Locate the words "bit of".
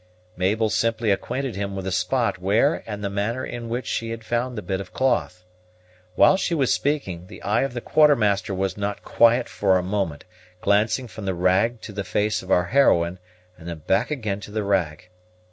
4.63-4.91